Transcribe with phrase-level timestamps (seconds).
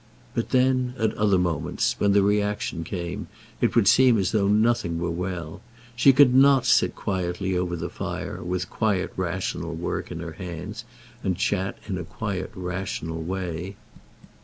[0.33, 3.27] But then at other moments, when the reaction came,
[3.61, 5.61] it would seem as though nothing were well.
[5.95, 10.85] She could not sit quietly over the fire, with quiet rational work in her hands,
[11.23, 12.05] and chat in a
[12.55, 13.75] rational quiet way.